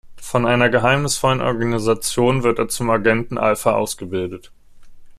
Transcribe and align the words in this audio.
Von 0.19 0.47
einer 0.47 0.69
geheimnisvollen 0.69 1.41
Organisation 1.41 2.41
wird 2.41 2.57
er 2.57 2.67
zum 2.67 2.89
"Agenten 2.89 3.37
Alpha" 3.37 3.73
ausgebildet. 3.73 4.51